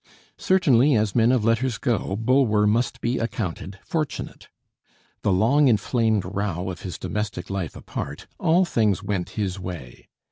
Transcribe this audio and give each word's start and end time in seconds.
Certainly, 0.39 0.95
as 0.95 1.13
men 1.13 1.31
of 1.31 1.45
letters 1.45 1.77
go, 1.77 2.15
Bulwer 2.15 2.65
must 2.65 3.01
be 3.01 3.19
accounted 3.19 3.77
fortunate. 3.83 4.47
The 5.21 5.31
long 5.31 5.67
inflamed 5.67 6.25
row 6.25 6.71
of 6.71 6.81
his 6.81 6.97
domestic 6.97 7.51
life 7.51 7.75
apart, 7.75 8.25
all 8.39 8.65
things 8.65 9.03
went 9.03 9.29
his 9.37 9.59
way. 9.59 10.07